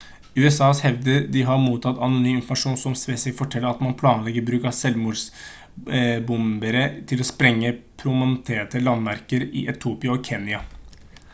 usa 0.43 0.67
hevder 0.83 1.25
de 1.33 1.41
har 1.49 1.57
mottatt 1.63 1.99
anonym 2.05 2.37
informasjon 2.37 2.77
som 2.83 2.93
spesifikt 3.01 3.39
forteller 3.41 3.67
at 3.73 3.83
man 3.87 3.91
planlegger 3.99 4.45
bruk 4.47 4.65
av 4.69 4.73
selvmordsbombere 4.77 6.81
til 7.11 7.21
å 7.25 7.27
sprenge 7.31 7.73
«prominente 8.05 8.81
landemerker» 8.87 9.45
i 9.61 9.63
etiopia 9.75 10.17
og 10.17 10.25
kenya 10.31 10.63